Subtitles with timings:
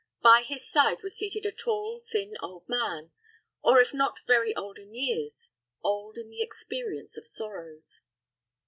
[0.23, 3.11] By his side was seated a tall, thin old man,
[3.61, 5.51] or if not very old in years,
[5.83, 8.01] old in the experience of sorrows.